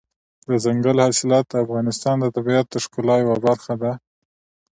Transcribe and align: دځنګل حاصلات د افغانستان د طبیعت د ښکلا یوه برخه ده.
دځنګل 0.47 0.97
حاصلات 1.05 1.45
د 1.49 1.53
افغانستان 1.65 2.15
د 2.19 2.25
طبیعت 2.35 2.65
د 2.69 2.75
ښکلا 2.83 3.15
یوه 3.23 3.37
برخه 3.47 3.73
ده. 3.81 3.91